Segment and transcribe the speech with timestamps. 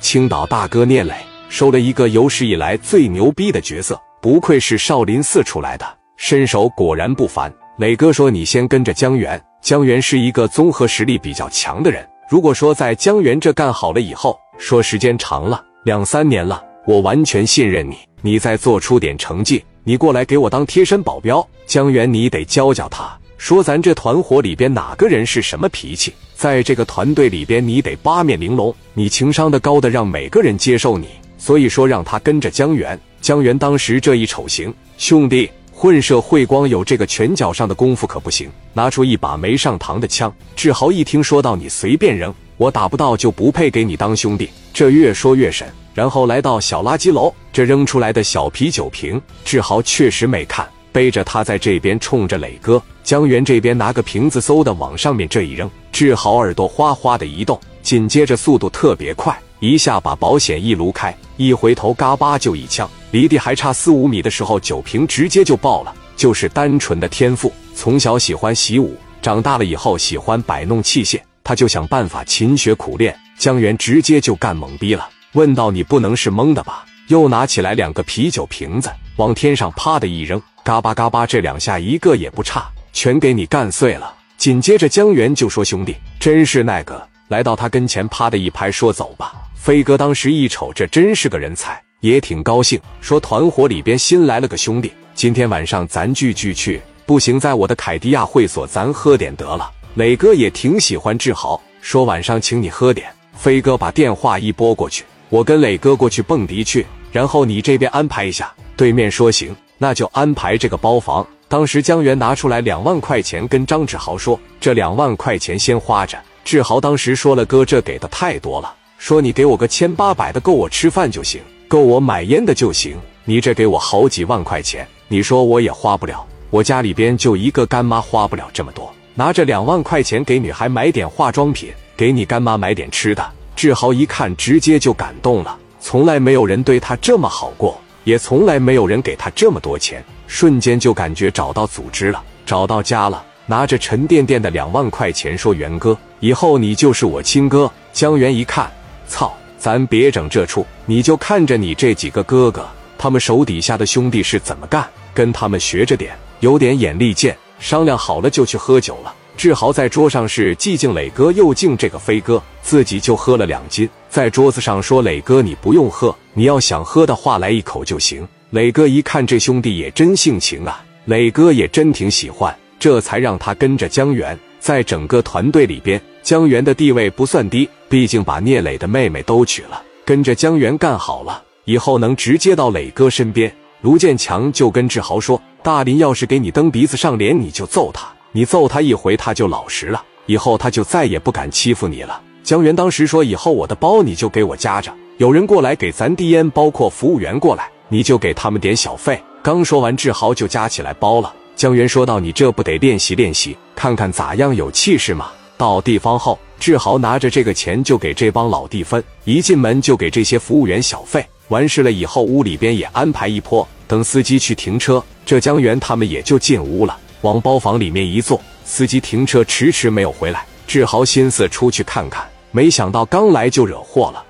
[0.00, 1.14] 青岛大哥聂磊
[1.48, 7.52] 收了一个有史以来最牛逼的角色，不愧是少林寺出来的，身手果然不凡。
[7.76, 12.06] 磊哥说：“你先跟着江源，江源是一个综合实力比较强的人。
[12.28, 17.96] 如果说在江源这干好了以后，说时间长了，两三年了，我完全信任你。
[18.22, 21.46] 你再做出点成绩，你过来给我当贴身保镖。
[21.66, 26.12] 江源，你得教教他。”说咱这团伙里边哪个人是什么脾气？
[26.34, 31.08] 在这个团队里边，你得八面玲珑，你情商的高的让每个人接受你。
[31.38, 33.00] 所以说让他跟着江源。
[33.22, 40.30] 江源当时这一瞅，行，兄弟，混社会光有这个拳脚上的功夫可不行，拿出一把没上膛的枪。
[40.54, 44.50] 志豪一听说到你随便扔，我打不到就不配给你当兄弟。
[44.74, 50.68] 这越说越神，然后来到小垃圾楼，这扔出来的小啤酒瓶，志豪确实没看。
[50.92, 65.94] 背着他在这边冲着磊哥，江源这边拿个瓶子嗖的往上面这一扔，志豪耳朵哗哗的移动，紧接着速度特别快，一下把保险一撸开，一回头嘎巴就一枪，离地还差四五米的时候，酒瓶直接就爆了。
[66.16, 73.18] 就是单纯的天赋，从小喜欢习武，长大了以后喜欢摆弄器械，他就想办法勤学苦练。
[73.38, 80.40] 江源直接就干懵逼了，问道：“你不能是蒙的吧？”又拿起来两个啤酒瓶子，往天上啪的一扔。
[80.62, 84.14] 嘎巴嘎巴，这两下一个也不差，全给你干碎了。
[84.36, 111.26] 紧接着江源就说：“兄弟，真是那个。”来到他跟前，啪的一拍，说：“走吧。”飞哥当时一瞅，这真是个人才，也挺高兴，说：“团伙里边新来了个兄弟，今天晚上咱聚聚去，不行，在我的凯迪亚会所咱喝点得了。”磊哥也挺喜欢志豪，说：“晚上请你喝点。”飞哥把电话一拨过去：“我跟磊哥过去蹦迪去，然后你这边安排一下。”对面说：“行。”那就安排这个包房。
[111.48, 122.94] 当时江源拿出来两万块钱，跟张志豪说：“这两万块钱先花着。”志豪当时说了：“哥，这给的太多了，说你给我个千八百的，够我吃饭就行，够我买烟的就行。
[123.24, 126.22] 你这给我好几万块钱，你说我也花不了。
[126.50, 128.92] 我家里边就一个干妈，花不了这么多。
[129.14, 133.26] 拿着两万块钱给女孩买点化妆品，给你干妈买点吃的。”
[133.56, 137.80] 志豪一看，直接就感动了，从来没有人对他这么好过。
[138.04, 143.24] 也从来没有人给他这么多钱，瞬间就感觉找到组织了，找到家了。
[143.46, 148.70] 拿着沉甸甸的两万块钱，说：“元哥，以后你就是我亲哥。”江源一看，
[149.08, 157.36] 操，咱别整这出，你就看着你这几个哥哥，他们手底下的兄弟是怎么干，跟他们学着点，有点眼力见。
[157.58, 159.12] 商量好了就去喝酒了。
[159.40, 174.38] 志豪在桌上是既敬磊哥又敬这个飞哥，自己就喝了两斤，在桌子上说：“磊哥，你不用喝，你要想喝的话，来一口就行。”磊哥一看这兄弟也真性情啊，磊哥也真挺喜欢，这才让他跟着江源。
[174.58, 183.50] 在整个团队里边，江源的地位不算低，毕竟把聂磊的妹妹都娶了，跟着江源干好了，以后能直接到磊哥身边。
[183.80, 192.20] 卢建强就跟志豪说：“大林要是给你蹬鼻子上脸，你就揍他。”你揍他一回，他就老实了，以后他就再也不敢欺负你了。
[192.44, 201.32] 江源当时说：“以后我的包你就给我夹着，有人过来给咱递烟，包括服务员过来，你就给他们点小费。”刚说完，志豪就夹起来包了。
[201.56, 211.24] 江源说道：“你这不得练习练习，看看咋样有气势吗？”到地方后，志豪拿着这个钱就给这帮老弟分，一进门就给这些服务员小费。
[211.48, 216.96] 完事了以后，屋里边也安排一波，等司机去停车，这江源他们也就进屋了。
[217.22, 224.24] 往包房里面一坐，司机停车迟迟没有回来，志豪心思出去看看，没想到刚来就惹祸了。